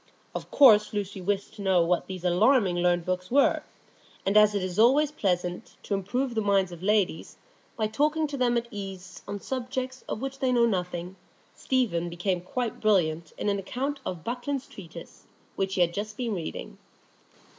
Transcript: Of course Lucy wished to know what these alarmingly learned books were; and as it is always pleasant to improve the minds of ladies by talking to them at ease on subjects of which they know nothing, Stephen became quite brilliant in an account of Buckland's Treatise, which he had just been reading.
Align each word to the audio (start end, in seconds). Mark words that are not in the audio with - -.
Of 0.33 0.49
course 0.49 0.93
Lucy 0.93 1.21
wished 1.21 1.53
to 1.53 1.61
know 1.61 1.83
what 1.83 2.07
these 2.07 2.23
alarmingly 2.25 2.81
learned 2.81 3.05
books 3.05 3.29
were; 3.29 3.61
and 4.25 4.35
as 4.35 4.55
it 4.55 4.63
is 4.63 4.79
always 4.79 5.11
pleasant 5.11 5.75
to 5.83 5.93
improve 5.93 6.33
the 6.33 6.41
minds 6.41 6.71
of 6.71 6.81
ladies 6.81 7.37
by 7.77 7.85
talking 7.85 8.25
to 8.25 8.35
them 8.35 8.57
at 8.57 8.67
ease 8.71 9.21
on 9.27 9.39
subjects 9.39 10.03
of 10.09 10.19
which 10.19 10.39
they 10.39 10.51
know 10.51 10.65
nothing, 10.65 11.17
Stephen 11.53 12.09
became 12.09 12.41
quite 12.41 12.81
brilliant 12.81 13.33
in 13.37 13.47
an 13.47 13.59
account 13.59 13.99
of 14.03 14.23
Buckland's 14.23 14.65
Treatise, 14.65 15.27
which 15.55 15.75
he 15.75 15.81
had 15.81 15.93
just 15.93 16.17
been 16.17 16.33
reading. 16.33 16.79